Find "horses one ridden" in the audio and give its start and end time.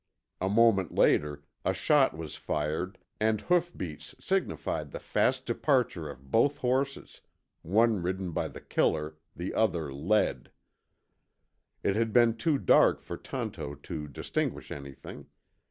6.57-8.31